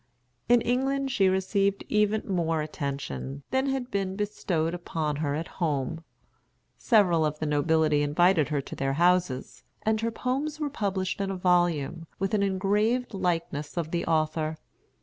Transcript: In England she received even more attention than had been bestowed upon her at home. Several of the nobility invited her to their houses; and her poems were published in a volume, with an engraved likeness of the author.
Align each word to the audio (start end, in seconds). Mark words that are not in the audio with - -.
In 0.49 0.61
England 0.61 1.11
she 1.11 1.29
received 1.29 1.83
even 1.87 2.23
more 2.27 2.63
attention 2.63 3.43
than 3.51 3.67
had 3.67 3.91
been 3.91 4.15
bestowed 4.15 4.73
upon 4.73 5.17
her 5.17 5.35
at 5.35 5.47
home. 5.61 6.03
Several 6.75 7.23
of 7.23 7.37
the 7.37 7.45
nobility 7.45 8.01
invited 8.01 8.49
her 8.49 8.61
to 8.61 8.75
their 8.75 8.93
houses; 8.93 9.61
and 9.83 10.01
her 10.01 10.09
poems 10.09 10.59
were 10.59 10.71
published 10.71 11.21
in 11.21 11.29
a 11.29 11.37
volume, 11.37 12.07
with 12.17 12.33
an 12.33 12.41
engraved 12.41 13.13
likeness 13.13 13.77
of 13.77 13.91
the 13.91 14.03
author. 14.07 14.57